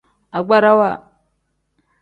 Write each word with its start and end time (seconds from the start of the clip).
Agbarawa. 0.37 0.89